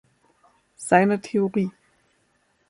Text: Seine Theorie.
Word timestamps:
Seine 0.77 1.21
Theorie. 1.21 1.69